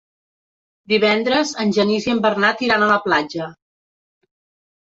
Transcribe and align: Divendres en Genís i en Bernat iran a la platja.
Divendres 0.93 1.51
en 1.65 1.73
Genís 1.77 2.07
i 2.09 2.13
en 2.15 2.21
Bernat 2.25 2.65
iran 2.69 2.87
a 2.87 2.89
la 2.93 2.99
platja. 3.07 3.51